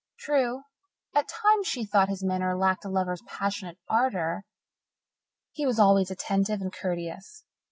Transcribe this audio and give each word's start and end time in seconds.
True, 0.17 0.63
at 1.13 1.27
times 1.27 1.67
she 1.67 1.85
thought 1.85 2.09
his 2.09 2.23
manner 2.23 2.57
lacked 2.57 2.85
a 2.85 2.89
lover's 2.89 3.21
passionate 3.27 3.77
ardour. 3.87 4.45
He 5.51 5.67
was 5.67 5.77
always 5.77 6.09
attentive 6.09 6.59
and 6.59 6.73
courteous. 6.73 7.43